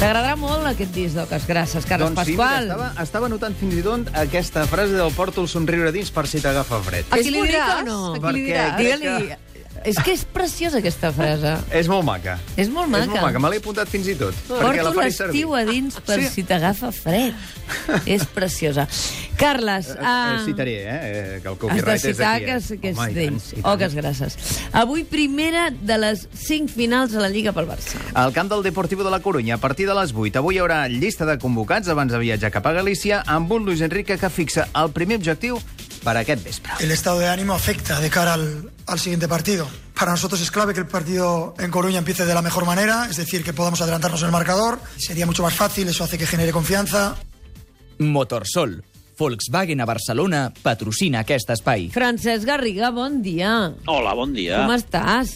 T'agradarà 0.00 0.34
molt 0.36 0.66
aquest 0.68 0.90
disc 0.92 1.16
d'Oques 1.16 1.46
Grasses, 1.48 1.86
Carles 1.88 2.10
Doncs 2.12 2.26
sí, 2.28 2.34
mira, 2.34 2.44
Pasqual. 2.44 2.66
estava, 2.68 2.88
estava 3.04 3.28
notant 3.32 3.54
fins 3.56 3.76
i 3.78 3.82
tot 3.84 4.10
aquesta 4.20 4.66
frase 4.68 4.98
del 4.98 5.12
porto 5.16 5.44
el 5.44 5.48
somriure 5.48 5.92
dins 5.94 6.10
per 6.12 6.26
si 6.28 6.42
t'agafa 6.44 6.80
fred. 6.84 7.08
A 7.14 7.20
qui 7.22 7.32
li 7.32 7.44
diràs? 7.46 7.80
o 7.80 7.86
no? 7.88 7.98
A 8.12 8.18
qui 8.18 8.24
Perquè 8.26 8.36
li 8.36 8.46
diràs? 8.50 8.76
Digue-li... 8.82 9.40
És 9.84 9.98
que 10.00 10.14
és 10.16 10.22
preciosa, 10.32 10.78
aquesta 10.80 11.10
frase. 11.12 11.50
És 11.76 11.88
molt 11.92 12.06
maca. 12.08 12.38
És 12.56 12.70
molt 12.72 12.88
maca. 12.88 13.04
És 13.04 13.10
molt 13.10 13.20
maca, 13.26 13.40
me 13.42 13.50
l'he 13.52 13.58
apuntat 13.60 13.90
fins 13.92 14.06
i 14.08 14.14
tot. 14.16 14.36
perquè 14.48 14.80
la 14.86 14.92
Porto 14.94 15.02
l'estiu 15.04 15.52
a 15.52 15.64
dins 15.68 15.98
per 16.06 16.16
Sí. 16.22 16.28
si 16.38 16.44
t'agafa 16.48 16.88
fred. 16.94 17.34
és 18.16 18.24
preciosa. 18.32 18.86
Carles... 19.36 19.88
Eh, 19.90 19.98
Uh, 20.04 20.44
citaré, 20.44 20.74
eh, 20.84 20.88
eh, 20.88 21.40
que 21.42 21.48
el 21.48 21.54
Has 21.54 21.58
copyright 21.58 21.86
de 21.86 22.10
és 22.10 22.16
citar 22.16 22.32
d'aquí. 22.32 22.44
que, 22.44 22.50
eh? 22.52 22.56
és, 22.56 22.68
que 22.80 22.88
és 22.90 22.98
Home, 22.98 23.12
d'ells. 23.14 23.46
i 23.52 23.56
tant. 23.62 23.66
Oques 23.74 23.94
grasses. 23.94 24.36
Avui 24.72 25.04
primera 25.04 25.70
de 25.70 25.96
les 25.98 26.26
cinc 26.34 26.70
finals 26.70 27.12
de 27.12 27.20
la 27.20 27.28
Lliga 27.28 27.52
pel 27.52 27.66
Barça. 27.68 27.98
Al 28.14 28.32
camp 28.32 28.50
del 28.52 28.62
Deportivo 28.62 29.04
de 29.04 29.10
la 29.10 29.20
Corunya, 29.20 29.54
a 29.56 29.58
partir 29.58 29.86
de 29.88 29.94
les 29.94 30.12
8. 30.14 30.38
Avui 30.38 30.56
hi 30.56 30.60
haurà 30.62 30.84
llista 30.88 31.26
de 31.26 31.38
convocats 31.38 31.88
abans 31.88 32.12
de 32.12 32.18
viatjar 32.18 32.50
cap 32.54 32.66
a 32.66 32.72
Galícia, 32.72 33.22
amb 33.26 33.50
un 33.52 33.64
Luis 33.64 33.80
Enrique 33.80 34.16
que 34.18 34.30
fixa 34.30 34.68
el 34.74 34.90
primer 34.92 35.18
objectiu 35.18 35.58
per 36.04 36.16
aquest 36.20 36.44
vespre. 36.44 36.72
el 36.80 36.90
estado 36.90 37.18
de 37.18 37.28
ánimo 37.28 37.54
afecta 37.54 37.98
de 38.00 38.10
cara 38.10 38.34
al, 38.34 38.70
al 38.86 38.98
siguiente 38.98 39.26
partido. 39.26 39.66
Para 39.98 40.10
nosotros 40.12 40.40
es 40.42 40.50
clave 40.50 40.74
que 40.74 40.80
el 40.80 40.86
partido 40.86 41.54
en 41.58 41.70
Coruña 41.70 41.98
empiece 41.98 42.26
de 42.26 42.34
la 42.34 42.42
mejor 42.42 42.66
manera, 42.66 43.06
es 43.10 43.16
decir, 43.16 43.42
que 43.42 43.52
podamos 43.52 43.80
adelantarnos 43.80 44.20
en 44.20 44.26
el 44.26 44.32
marcador. 44.32 44.78
Sería 44.98 45.24
mucho 45.26 45.42
más 45.42 45.54
fácil, 45.54 45.88
eso 45.88 46.04
hace 46.04 46.18
que 46.18 46.26
genere 46.26 46.52
confianza. 46.52 47.16
Motorsol. 47.98 48.84
Volkswagen 49.18 49.80
a 49.80 49.86
Barcelona 49.88 50.48
patrocina 50.62 51.22
aquest 51.24 51.50
espai. 51.54 51.88
Francesc 51.94 52.46
Garriga, 52.48 52.90
bon 52.94 53.20
dia. 53.22 53.72
Hola, 53.86 54.14
bon 54.14 54.34
dia. 54.34 54.62
Com 54.62 54.74
estàs? 54.74 55.34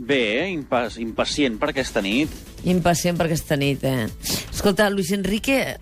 Bé, 0.00 0.48
impa 0.48 0.86
impacient 0.96 1.58
per 1.60 1.74
aquesta 1.74 2.00
nit. 2.00 2.32
Impacient 2.64 3.18
per 3.18 3.26
aquesta 3.26 3.56
nit, 3.60 3.84
eh? 3.84 4.06
Escolta, 4.48 4.88
Luis 4.88 5.10
Enrique 5.12 5.76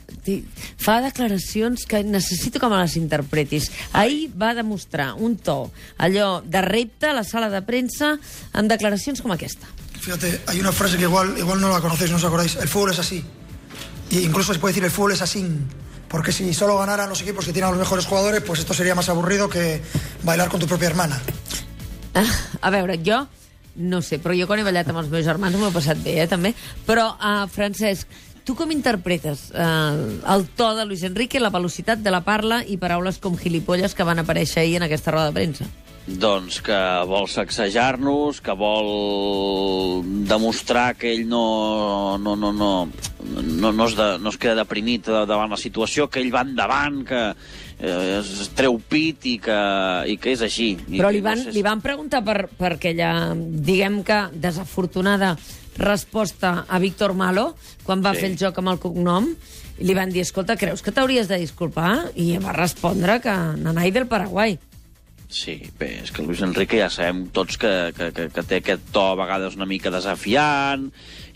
fa 0.76 0.98
declaracions 1.00 1.86
que 1.86 2.02
necessito 2.04 2.58
que 2.58 2.68
me 2.68 2.80
les 2.82 2.96
interpretis. 2.98 3.70
Ahir 3.92 4.32
va 4.34 4.54
demostrar 4.58 5.12
un 5.14 5.36
to, 5.38 5.70
allò 5.98 6.40
de 6.42 6.62
repte 6.66 7.06
a 7.06 7.14
la 7.14 7.24
sala 7.24 7.48
de 7.50 7.62
premsa, 7.62 8.16
amb 8.52 8.70
declaracions 8.70 9.22
com 9.22 9.32
aquesta. 9.32 9.70
Fíjate, 9.98 10.40
hay 10.46 10.60
una 10.60 10.72
frase 10.72 10.96
que 10.96 11.04
igual, 11.04 11.36
igual 11.38 11.60
no 11.60 11.70
la 11.70 11.80
conocéis, 11.80 12.10
no 12.10 12.16
os 12.18 12.24
acordáis. 12.24 12.56
El 12.56 12.68
fútbol 12.68 12.90
es 12.90 12.98
así. 12.98 13.22
Y 14.10 14.20
incluso 14.20 14.52
se 14.52 14.58
puede 14.58 14.72
decir 14.72 14.84
el 14.84 14.90
fútbol 14.90 15.12
es 15.12 15.22
así. 15.22 15.46
Porque 16.08 16.32
si 16.32 16.54
solo 16.54 16.78
ganaran 16.78 17.08
los 17.08 17.20
equipos 17.20 17.44
que 17.44 17.52
tienen 17.52 17.68
a 17.68 17.70
los 17.70 17.80
mejores 17.80 18.06
jugadores, 18.06 18.42
pues 18.42 18.60
esto 18.60 18.74
sería 18.74 18.94
más 18.94 19.08
aburrido 19.08 19.48
que 19.48 19.82
bailar 20.22 20.48
con 20.48 20.60
tu 20.60 20.66
propia 20.66 20.88
hermana. 20.88 21.20
Ah, 22.14 22.24
A 22.62 22.70
veure, 22.70 22.98
jo 23.04 23.28
no 23.78 24.02
sé, 24.02 24.18
però 24.18 24.34
jo 24.34 24.48
quan 24.50 24.58
he 24.60 24.66
ballat 24.66 24.88
amb 24.90 24.98
els 25.00 25.10
meus 25.12 25.24
germans 25.24 25.56
m'ho 25.56 25.68
he 25.70 25.74
passat 25.74 26.00
bé, 26.02 26.18
eh, 26.24 26.26
també. 26.26 26.50
Però, 26.84 27.12
uh, 27.14 27.46
Francesc, 27.48 28.10
tu 28.44 28.56
com 28.58 28.72
interpretes 28.74 29.48
uh, 29.54 29.94
el 30.34 30.46
to 30.58 30.72
de 30.74 30.84
Luis 30.84 31.04
Enrique, 31.06 31.40
la 31.40 31.52
velocitat 31.54 32.02
de 32.02 32.10
la 32.10 32.24
parla 32.26 32.64
i 32.66 32.76
paraules 32.80 33.20
com 33.22 33.38
gilipolles 33.38 33.94
que 33.94 34.06
van 34.08 34.18
aparèixer 34.18 34.64
ahir 34.64 34.80
en 34.80 34.88
aquesta 34.88 35.14
roda 35.14 35.30
de 35.30 35.38
premsa? 35.38 35.68
Doncs 36.08 36.62
que 36.64 36.76
vol 37.04 37.26
sacsejar-nos, 37.28 38.40
que 38.40 38.54
vol 38.56 40.00
demostrar 40.28 40.94
que 40.96 41.10
ell 41.12 41.26
no, 41.28 42.16
no, 42.16 42.32
no, 42.34 42.52
no, 42.52 42.88
no, 42.88 43.72
no, 43.72 43.86
es, 43.86 43.96
de, 43.98 44.06
no 44.18 44.32
es 44.32 44.38
queda 44.40 44.56
deprimit 44.62 45.10
davant 45.28 45.52
la 45.52 45.60
situació, 45.60 46.08
que 46.08 46.22
ell 46.22 46.32
va 46.32 46.46
endavant, 46.46 47.02
que 47.04 47.20
eh, 47.28 48.18
es 48.22 48.48
treu 48.56 48.78
pit 48.80 49.26
i 49.28 49.36
que, 49.42 49.58
i 50.08 50.16
que 50.16 50.32
és 50.32 50.44
així. 50.46 50.70
Però 50.88 51.12
li 51.12 51.20
van, 51.24 51.42
no 51.42 51.50
sé 51.50 51.54
li 51.54 51.64
van 51.66 51.84
preguntar 51.84 52.22
per, 52.24 52.46
per 52.56 52.78
aquella, 52.78 53.12
diguem 53.36 54.00
que, 54.06 54.22
desafortunada 54.32 55.34
resposta 55.78 56.64
a 56.66 56.80
Víctor 56.82 57.12
Malo, 57.14 57.52
quan 57.84 58.00
va 58.02 58.14
Sí. 58.14 58.24
fer 58.24 58.30
el 58.32 58.38
joc 58.40 58.56
amb 58.58 58.72
el 58.72 58.80
cognom, 58.82 59.28
i 59.78 59.84
li 59.86 59.94
van 59.94 60.10
dir, 60.10 60.24
escolta, 60.24 60.56
creus 60.58 60.80
que 60.82 60.90
t'hauries 60.90 61.28
de 61.28 61.36
disculpar? 61.38 62.08
I 62.16 62.38
va 62.42 62.56
respondre 62.56 63.20
que 63.22 63.36
nanai 63.60 63.92
del 63.94 64.08
Paraguai. 64.10 64.56
Sí, 65.28 65.58
bé, 65.76 65.90
és 66.06 66.10
que 66.10 66.22
Luis 66.24 66.40
Enrique 66.40 66.78
ja 66.80 66.88
sabem 66.88 67.26
tots 67.36 67.58
que, 67.60 67.70
que, 67.96 68.06
que, 68.16 68.28
que 68.32 68.44
té 68.48 68.60
aquest 68.62 68.86
to 68.94 69.02
a 69.10 69.16
vegades 69.18 69.58
una 69.58 69.66
mica 69.68 69.92
desafiant, 69.92 70.86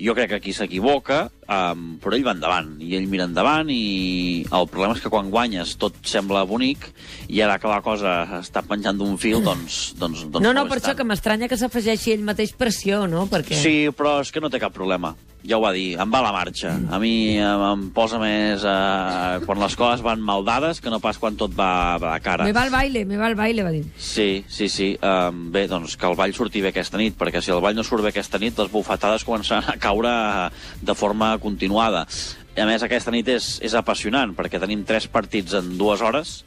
jo 0.00 0.14
crec 0.16 0.30
que 0.32 0.38
aquí 0.40 0.54
s'equivoca, 0.56 1.26
um, 1.46 1.96
però 2.02 2.16
ell 2.16 2.26
va 2.26 2.34
endavant, 2.36 2.74
i 2.82 2.94
ell 2.98 3.08
mira 3.10 3.26
endavant, 3.28 3.70
i 3.72 4.44
el 4.50 4.68
problema 4.70 4.96
és 4.96 5.02
que 5.04 5.12
quan 5.12 5.30
guanyes 5.32 5.74
tot 5.80 5.98
sembla 6.08 6.44
bonic, 6.48 6.88
i 7.28 7.42
ara 7.44 7.58
que 7.62 7.70
la 7.70 7.82
cosa 7.84 8.20
està 8.40 8.64
penjant 8.66 8.98
d'un 8.98 9.18
fil, 9.20 9.40
doncs, 9.44 9.92
doncs, 9.98 10.26
doncs 10.28 10.44
no, 10.44 10.54
no, 10.54 10.66
per 10.68 10.78
és 10.78 10.84
això 10.84 10.92
tant. 10.92 11.02
que 11.02 11.10
m'estranya 11.10 11.50
que 11.50 11.60
s'afegeixi 11.60 12.16
ell 12.16 12.24
mateix 12.26 12.54
pressió, 12.58 13.06
no? 13.10 13.26
Perquè... 13.30 13.58
Sí, 13.58 13.76
però 13.96 14.20
és 14.22 14.32
que 14.32 14.42
no 14.42 14.50
té 14.52 14.62
cap 14.62 14.74
problema. 14.74 15.14
Ja 15.42 15.56
ho 15.58 15.62
va 15.64 15.72
dir, 15.74 15.96
em 15.98 16.10
va 16.12 16.20
la 16.22 16.30
marxa. 16.30 16.70
A 16.94 17.00
mi 17.02 17.34
em, 17.34 17.62
em 17.66 17.80
posa 17.94 18.20
més 18.22 18.62
eh, 18.62 19.40
quan 19.42 19.58
les 19.58 19.74
coses 19.74 20.04
van 20.04 20.20
mal 20.22 20.44
dades 20.46 20.78
que 20.78 20.90
no 20.92 21.00
pas 21.02 21.18
quan 21.18 21.34
tot 21.34 21.50
va, 21.58 21.98
va 21.98 22.12
de 22.14 22.22
cara. 22.22 22.46
Me 22.46 22.54
va 22.54 22.62
al 22.62 22.70
baile, 22.70 23.02
me 23.08 23.18
va 23.18 23.26
al 23.26 23.34
baile, 23.34 23.64
va 23.66 23.72
dir. 23.74 23.82
Sí, 23.98 24.44
sí, 24.46 24.68
sí. 24.70 24.92
Um, 25.02 25.48
bé, 25.50 25.64
doncs 25.66 25.96
que 25.98 26.06
el 26.06 26.14
ball 26.18 26.34
surti 26.36 26.62
bé 26.62 26.70
aquesta 26.70 27.00
nit, 27.00 27.16
perquè 27.18 27.42
si 27.42 27.50
el 27.50 27.58
ball 27.64 27.74
no 27.74 27.82
surt 27.82 28.06
bé 28.06 28.12
aquesta 28.12 28.38
nit, 28.38 28.54
les 28.54 28.70
bufetades 28.70 29.26
començaran 29.26 29.66
a 29.66 29.76
caure 29.82 30.12
de 30.78 30.94
forma 30.94 31.31
continuada. 31.40 32.06
A 32.52 32.66
més, 32.68 32.82
aquesta 32.84 33.12
nit 33.14 33.28
és, 33.32 33.54
és 33.64 33.72
apassionant, 33.78 34.34
perquè 34.36 34.60
tenim 34.60 34.82
tres 34.84 35.06
partits 35.08 35.54
en 35.56 35.70
dues 35.80 36.02
hores 36.04 36.42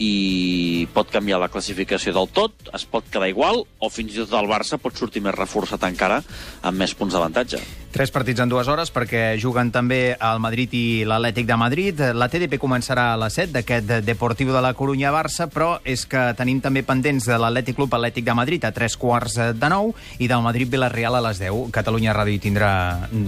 i 0.00 0.86
pot 0.94 1.10
canviar 1.12 1.42
la 1.42 1.50
classificació 1.52 2.14
del 2.16 2.30
tot, 2.32 2.70
es 2.72 2.86
pot 2.88 3.04
quedar 3.12 3.28
igual, 3.28 3.66
o 3.78 3.90
fins 3.92 4.16
i 4.16 4.22
tot 4.22 4.32
el 4.38 4.48
Barça 4.48 4.80
pot 4.80 4.96
sortir 4.96 5.20
més 5.20 5.36
reforçat 5.36 5.84
encara 5.84 6.22
amb 6.64 6.80
més 6.80 6.96
punts 6.96 7.12
d'avantatge. 7.12 7.60
Tres 8.00 8.14
partits 8.16 8.40
en 8.40 8.48
dues 8.48 8.64
hores 8.64 8.88
perquè 8.88 9.34
juguen 9.36 9.68
també 9.68 10.14
el 10.24 10.38
Madrid 10.40 10.72
i 10.72 11.02
l'Atlètic 11.04 11.44
de 11.44 11.58
Madrid. 11.60 11.98
La 12.16 12.30
TDP 12.32 12.56
començarà 12.56 13.10
a 13.12 13.18
les 13.20 13.36
7 13.36 13.52
d'aquest 13.58 13.92
Deportiu 14.06 14.54
de 14.54 14.62
la 14.64 14.70
Corunya-Barça, 14.72 15.50
però 15.52 15.74
és 15.84 16.06
que 16.08 16.22
tenim 16.38 16.62
també 16.64 16.80
pendents 16.80 17.28
de 17.28 17.36
l'Atlètic 17.36 17.76
Club 17.76 17.98
Atlètic 17.98 18.24
de 18.24 18.38
Madrid 18.40 18.64
a 18.64 18.72
tres 18.72 18.96
quarts 18.96 19.36
de 19.36 19.68
nou 19.68 19.92
i 20.16 20.30
del 20.32 20.40
Madrid-Villarreal 20.48 21.20
a 21.20 21.22
les 21.28 21.44
10. 21.44 21.68
Catalunya 21.76 22.16
Ràdio 22.16 22.40
tindrà 22.40 22.72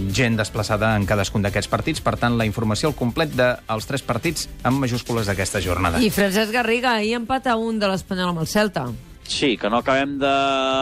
gent 0.09 0.41
desplaçada 0.41 0.95
en 0.97 1.05
cadascun 1.05 1.45
d'aquests 1.45 1.69
partits, 1.69 2.01
per 2.01 2.17
tant, 2.17 2.41
la 2.41 2.49
informació 2.49 2.89
al 2.89 2.97
complet 2.97 3.37
dels 3.37 3.85
tres 3.93 4.01
partits 4.01 4.49
amb 4.65 4.81
majúscules 4.81 5.29
d'aquesta 5.29 5.61
jornada. 5.61 6.01
I 6.01 6.09
Francesc 6.09 6.49
Garriga, 6.49 6.97
ahir 6.97 7.19
empat 7.21 7.53
a 7.53 7.59
un 7.61 7.77
de 7.77 7.93
l'Espanyol 7.93 8.33
amb 8.33 8.47
el 8.47 8.49
Celta. 8.49 8.89
Sí, 9.33 9.57
que 9.57 9.69
no 9.69 9.79
acabem 9.81 10.19
de 10.21 10.31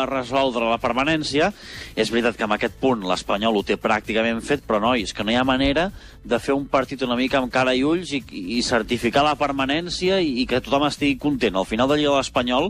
resoldre 0.10 0.68
la 0.68 0.80
permanència. 0.82 1.54
És 1.96 2.10
veritat 2.12 2.36
que 2.36 2.44
en 2.44 2.52
aquest 2.58 2.76
punt 2.82 3.06
l'Espanyol 3.08 3.56
ho 3.56 3.64
té 3.64 3.78
pràcticament 3.80 4.42
fet, 4.44 4.66
però 4.68 4.82
nois, 4.84 5.14
que 5.16 5.24
no 5.24 5.32
hi 5.32 5.38
ha 5.40 5.46
manera 5.48 5.88
de 6.28 6.40
fer 6.44 6.54
un 6.58 6.68
partit 6.68 7.06
una 7.08 7.16
mica 7.16 7.40
amb 7.40 7.52
cara 7.54 7.74
i 7.78 7.86
ulls 7.88 8.12
i, 8.18 8.20
i 8.58 8.60
certificar 8.68 9.24
la 9.24 9.38
permanència 9.40 10.20
i, 10.20 10.34
i 10.44 10.48
que 10.52 10.60
tothom 10.60 10.90
estigui 10.90 11.16
content. 11.22 11.56
Al 11.56 11.70
final 11.70 11.88
de 11.88 12.02
Lliga 12.02 12.18
l'Espanyol 12.20 12.68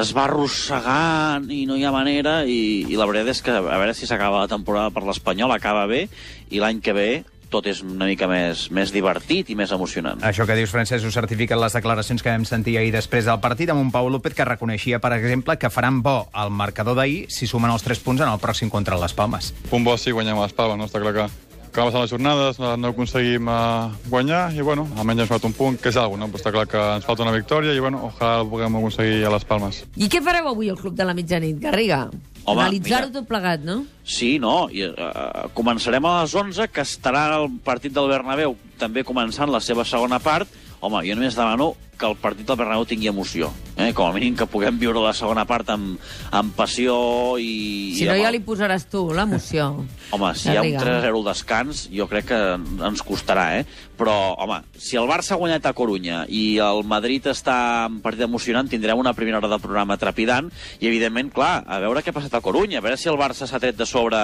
es 0.00 0.14
va 0.16 0.24
arrossegant 0.24 1.52
i 1.52 1.64
no 1.68 1.76
hi 1.76 1.84
ha 1.84 1.92
manera 1.92 2.38
i, 2.48 2.86
i 2.88 2.96
la 2.96 3.08
veritat 3.10 3.36
és 3.36 3.44
que 3.44 3.58
a 3.58 3.64
veure 3.68 3.94
si 3.94 4.08
s'acaba 4.08 4.46
la 4.46 4.50
temporada 4.50 4.94
per 4.94 5.04
l'Espanyol, 5.04 5.52
acaba 5.52 5.84
bé 5.90 6.06
i 6.48 6.64
l'any 6.64 6.80
que 6.80 6.96
ve 6.96 7.10
tot 7.50 7.66
és 7.70 7.82
una 7.84 8.08
mica 8.08 8.28
més, 8.30 8.68
més 8.74 8.92
divertit 8.94 9.50
i 9.50 9.56
més 9.58 9.72
emocionant. 9.74 10.22
Això 10.26 10.46
que 10.48 10.56
dius, 10.58 10.72
Francesc, 10.74 11.06
ho 11.06 11.12
certifiquen 11.14 11.60
les 11.60 11.76
declaracions 11.76 12.22
que 12.22 12.32
vam 12.32 12.46
sentir 12.48 12.78
ahir 12.78 12.92
després 12.94 13.28
del 13.28 13.40
partit 13.44 13.72
amb 13.72 13.82
un 13.82 13.92
Pau 13.94 14.10
López 14.12 14.36
que 14.36 14.46
reconeixia, 14.48 15.02
per 15.02 15.14
exemple, 15.16 15.58
que 15.58 15.72
faran 15.72 16.02
bo 16.02 16.20
el 16.36 16.54
marcador 16.54 16.98
d'ahir 16.98 17.26
si 17.32 17.50
sumen 17.50 17.72
els 17.72 17.84
3 17.86 18.04
punts 18.04 18.24
en 18.24 18.30
el 18.30 18.40
pròxim 18.42 18.70
contra 18.70 18.98
les 19.00 19.14
Palmes. 19.14 19.52
punt 19.70 19.84
bo 19.84 19.96
sí 19.96 20.12
guanyem 20.12 20.38
a 20.38 20.48
les 20.48 20.56
Palmes, 20.56 20.78
no? 20.78 20.88
Està 20.88 21.00
clar 21.02 21.14
que 21.16 21.28
que 21.68 21.84
passar 21.84 22.00
les 22.00 22.10
jornades, 22.10 22.58
no, 22.58 22.76
no 22.76 22.88
aconseguim 22.88 23.48
uh, 23.48 23.92
guanyar 24.08 24.48
i, 24.56 24.62
bueno, 24.64 24.86
almenys 24.98 25.24
ens 25.24 25.30
falta 25.30 25.46
un 25.46 25.54
punt, 25.54 25.78
que 25.78 25.92
és 25.92 25.98
alguna 26.00 26.24
no? 26.24 26.30
Però 26.32 26.40
està 26.40 26.52
clar 26.54 26.66
que 26.70 26.80
ens 26.96 27.06
falta 27.06 27.26
una 27.26 27.34
victòria 27.34 27.74
i, 27.76 27.82
bueno, 27.82 28.00
ojalà 28.08 28.40
el 28.42 28.48
puguem 28.50 28.78
aconseguir 28.80 29.20
a 29.28 29.34
les 29.34 29.46
Palmes. 29.48 29.84
I 29.96 30.08
què 30.10 30.22
fareu 30.24 30.50
avui 30.50 30.72
al 30.72 30.80
Club 30.80 30.96
de 30.98 31.06
la 31.06 31.14
Mitjanit, 31.14 31.60
Garriga? 31.62 32.06
Home, 32.48 32.62
Analitzar-ho 32.64 33.10
mira. 33.10 33.20
tot 33.20 33.28
plegat, 33.28 33.64
no? 33.66 33.82
Sí, 34.08 34.38
no, 34.40 34.68
i, 34.72 34.86
uh, 34.88 35.48
començarem 35.56 36.04
a 36.08 36.14
les 36.22 36.34
11, 36.40 36.68
que 36.72 36.84
estarà 36.86 37.26
el 37.36 37.50
partit 37.66 37.92
del 37.92 38.08
Bernabéu 38.08 38.56
també 38.80 39.04
començant 39.04 39.50
la 39.52 39.60
seva 39.60 39.84
segona 39.84 40.20
part. 40.22 40.48
Home, 40.80 41.02
jo 41.04 41.18
només 41.18 41.36
demano 41.36 41.74
que 41.98 42.06
el 42.06 42.16
partit 42.20 42.46
del 42.46 42.58
Bernabéu 42.60 42.86
tingui 42.88 43.10
emoció. 43.10 43.50
Eh? 43.76 43.90
Com 43.96 44.08
a 44.08 44.14
mínim 44.14 44.36
que 44.38 44.46
puguem 44.50 44.78
viure 44.80 45.02
la 45.02 45.12
segona 45.16 45.44
part 45.48 45.68
amb, 45.74 45.98
amb 46.34 46.54
passió 46.56 46.94
i... 47.42 47.94
Si 47.98 48.06
i 48.06 48.08
no, 48.08 48.14
amb 48.14 48.24
ja 48.24 48.32
li 48.34 48.40
posaràs 48.44 48.86
tu, 48.90 49.04
l'emoció. 49.14 49.68
Home, 50.14 50.32
si 50.38 50.48
hi 50.52 50.56
ha 50.56 50.64
un 50.64 50.72
Garriga. 50.78 51.02
3-0 51.04 51.20
al 51.20 51.28
descans, 51.28 51.84
jo 51.92 52.08
crec 52.10 52.30
que 52.30 52.40
ens 52.88 53.04
costarà, 53.04 53.50
eh? 53.58 53.66
Però, 53.98 54.14
home, 54.38 54.60
si 54.78 54.96
el 54.96 55.08
Barça 55.10 55.34
ha 55.34 55.38
guanyat 55.40 55.64
a 55.66 55.72
Corunya 55.74 56.20
i 56.30 56.60
el 56.62 56.84
Madrid 56.86 57.24
està 57.26 57.56
en 57.88 57.98
partit 58.00 58.22
emocionant, 58.28 58.68
tindrem 58.70 59.00
una 59.00 59.12
primera 59.12 59.40
hora 59.40 59.50
de 59.50 59.58
programa 59.58 59.96
trepidant 59.98 60.52
i, 60.78 60.86
evidentment, 60.86 61.32
clar, 61.34 61.64
a 61.66 61.80
veure 61.82 62.04
què 62.04 62.14
ha 62.14 62.16
passat 62.16 62.36
a 62.38 62.42
Corunya, 62.44 62.78
a 62.78 62.84
veure 62.84 62.96
si 63.00 63.10
el 63.10 63.18
Barça 63.18 63.48
s'ha 63.50 63.58
tret 63.58 63.76
de 63.76 63.88
sobre 63.90 64.20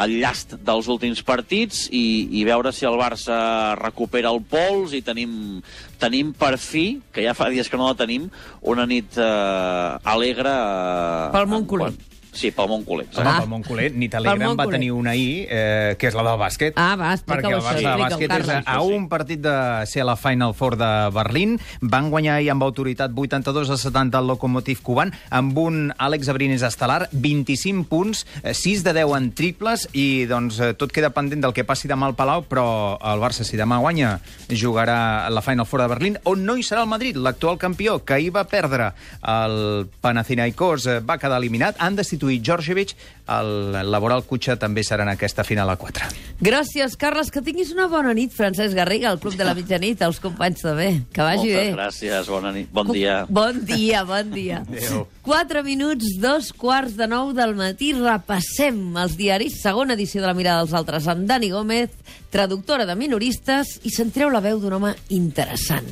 el 0.00 0.16
llast 0.22 0.56
dels 0.64 0.88
últims 0.88 1.20
partits 1.26 1.84
i, 1.92 2.30
i 2.40 2.46
veure 2.48 2.72
si 2.72 2.88
el 2.88 2.96
Barça 2.98 3.76
recupera 3.78 4.32
el 4.32 4.40
pols 4.48 4.96
i 4.96 5.02
tenim, 5.04 5.60
tenim 6.00 6.32
per 6.36 6.56
fi, 6.58 6.84
que 7.12 7.22
ja 7.26 7.34
fa 7.36 7.50
dies 7.52 7.68
que 7.70 7.78
no 7.80 7.86
la 7.90 7.96
tenim, 7.98 8.28
una 8.62 8.86
nit 8.90 9.18
eh, 9.20 9.98
alegre... 10.14 10.54
Eh, 10.54 11.28
Pel 11.36 11.46
culer. 11.70 11.90
quan- 11.92 12.06
Sí, 12.32 12.50
pel 12.52 12.68
Montcoler. 12.68 13.06
Home, 13.14 13.28
Ah. 13.28 13.38
pel 13.40 13.48
Montcoler, 13.48 13.92
ni 13.94 14.08
Telegram 14.08 14.56
va 14.56 14.66
tenir 14.68 14.92
una 14.92 15.10
ahir, 15.10 15.46
eh, 15.50 15.96
que 15.98 16.06
és 16.08 16.14
la 16.14 16.22
del 16.22 16.38
bàsquet. 16.38 16.72
Ah, 16.76 16.94
va, 16.96 17.12
explica-ho 17.14 17.40
Perquè 17.50 17.56
el 17.56 17.62
Barça 17.62 17.96
de 17.96 18.02
bàsquet 18.02 18.36
és 18.38 18.48
a, 18.66 18.80
un 18.82 19.08
partit 19.08 19.40
de 19.40 19.86
ser 19.86 20.02
a 20.02 20.04
la 20.04 20.16
Final 20.16 20.54
Four 20.54 20.76
de 20.76 21.10
Berlín. 21.12 21.58
Van 21.80 22.08
guanyar 22.10 22.36
ahir 22.36 22.50
amb 22.50 22.62
autoritat 22.62 23.10
82 23.14 23.70
a 23.70 23.76
70 23.76 24.18
al 24.18 24.26
Lokomotiv 24.28 24.80
Cuban, 24.82 25.12
amb 25.30 25.58
un 25.58 25.92
Àlex 25.98 26.28
Abrines 26.28 26.62
estel·lar, 26.62 27.08
25 27.12 27.84
punts, 27.88 28.26
eh, 28.42 28.54
6 28.54 28.84
de 28.84 28.92
10 28.92 29.16
en 29.16 29.32
triples, 29.32 29.88
i 29.92 30.26
doncs 30.26 30.60
eh, 30.60 30.72
tot 30.74 30.92
queda 30.92 31.10
pendent 31.10 31.42
del 31.42 31.52
que 31.52 31.64
passi 31.64 31.88
demà 31.88 32.06
al 32.06 32.14
Palau, 32.14 32.44
però 32.48 32.96
el 33.12 33.18
Barça, 33.20 33.42
si 33.44 33.56
demà 33.56 33.78
guanya, 33.78 34.20
jugarà 34.48 35.26
a 35.26 35.30
la 35.30 35.42
Final 35.42 35.66
Four 35.66 35.82
de 35.82 35.88
Berlín, 35.88 36.18
on 36.24 36.44
no 36.44 36.56
hi 36.56 36.62
serà 36.62 36.82
el 36.82 36.88
Madrid, 36.88 37.16
l'actual 37.16 37.58
campió, 37.58 38.04
que 38.04 38.14
ahir 38.14 38.30
va 38.34 38.44
perdre 38.44 38.92
el 39.26 39.88
Panathinaikos, 40.00 40.86
eh, 40.86 41.00
va 41.00 41.18
quedar 41.18 41.38
eliminat. 41.38 41.76
Han 41.78 41.96
destituït 42.20 42.42
Djordjevic, 42.44 42.92
el 43.30 43.72
laboral 43.90 44.24
Cutxa 44.26 44.56
també 44.58 44.82
serà 44.84 45.04
en 45.06 45.12
aquesta 45.12 45.44
final 45.46 45.70
a 45.70 45.76
4. 45.78 46.08
Gràcies, 46.42 46.96
Carles. 46.98 47.30
Que 47.30 47.40
tinguis 47.42 47.70
una 47.72 47.86
bona 47.88 48.12
nit, 48.14 48.32
Francesc 48.34 48.74
Garriga, 48.74 49.10
al 49.10 49.20
Club 49.20 49.36
de 49.38 49.44
la 49.44 49.54
Mitjanit, 49.54 50.00
els 50.02 50.20
companys 50.20 50.60
també. 50.64 51.02
Que 51.12 51.22
vagi 51.22 51.48
Moltes 51.48 51.68
bé. 51.70 51.74
gràcies, 51.76 52.26
bona 52.28 52.52
nit. 52.52 52.68
Bon 52.72 52.90
dia. 52.92 53.24
Bon 53.28 53.60
dia, 53.64 54.02
bon 54.04 54.30
dia. 54.32 54.62
Adéu. 54.66 55.06
4 55.22 55.62
minuts, 55.64 56.16
dos 56.20 56.52
quarts 56.52 56.96
de 56.96 57.06
nou 57.06 57.32
del 57.32 57.54
matí. 57.54 57.92
Repassem 57.94 58.96
els 58.96 59.16
diaris. 59.16 59.60
Segona 59.62 59.94
edició 59.94 60.20
de 60.20 60.26
La 60.26 60.34
Mirada 60.34 60.64
dels 60.64 60.74
Altres 60.74 61.06
amb 61.08 61.26
Dani 61.28 61.50
Gómez, 61.50 61.90
traductora 62.30 62.86
de 62.86 62.96
minoristes, 62.96 63.78
i 63.84 63.90
sentireu 63.94 64.30
la 64.30 64.40
veu 64.40 64.58
d'un 64.60 64.72
home 64.76 64.94
interessant. 65.08 65.86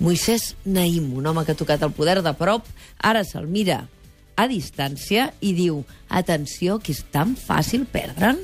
Moisès 0.00 0.54
Naïm, 0.66 1.12
un 1.16 1.26
home 1.26 1.44
que 1.44 1.52
ha 1.52 1.58
tocat 1.58 1.82
el 1.82 1.92
poder 1.96 2.20
de 2.22 2.32
prop, 2.36 2.66
ara 3.00 3.24
se'l 3.24 3.46
mira 3.46 3.84
a 4.36 4.48
distància 4.50 5.30
i 5.40 5.54
diu 5.56 5.82
atenció, 6.08 6.78
que 6.78 6.92
és 6.94 7.04
tan 7.14 7.36
fàcil 7.38 7.86
perdre'n. 7.90 8.40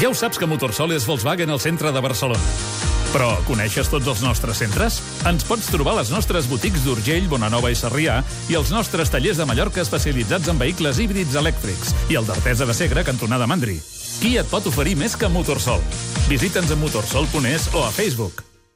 Ja 0.00 0.10
ho 0.10 0.14
saps 0.18 0.40
que 0.40 0.48
Motorsol 0.50 0.92
és 0.96 1.06
Volkswagen 1.06 1.52
al 1.54 1.62
centre 1.62 1.92
de 1.94 2.02
Barcelona. 2.02 2.42
Però 3.14 3.28
coneixes 3.46 3.86
tots 3.86 4.08
els 4.10 4.24
nostres 4.26 4.58
centres? 4.58 4.96
Ens 5.30 5.44
pots 5.46 5.68
trobar 5.70 5.92
a 5.94 6.00
les 6.00 6.10
nostres 6.10 6.48
botics 6.50 6.82
d'Urgell, 6.82 7.28
Bonanova 7.30 7.70
i 7.70 7.76
Sarrià 7.78 8.16
i 8.50 8.56
els 8.58 8.72
nostres 8.74 9.12
tallers 9.14 9.38
de 9.38 9.46
Mallorca 9.46 9.84
especialitzats 9.84 10.50
en 10.50 10.58
vehicles 10.58 10.98
híbrids 10.98 11.38
elèctrics 11.38 11.94
i 12.10 12.18
el 12.18 12.26
d'Artesa 12.26 12.66
de 12.66 12.74
Segre, 12.74 13.06
cantonada 13.06 13.46
Mandri. 13.46 13.78
Qui 14.18 14.34
et 14.40 14.50
pot 14.50 14.66
oferir 14.66 14.96
més 14.98 15.14
que 15.14 15.30
Motorsol? 15.30 15.84
Visita'ns 16.26 16.74
a 16.74 16.80
motorsol.es 16.80 17.70
o 17.74 17.86
a 17.86 17.94
Facebook. 17.94 18.42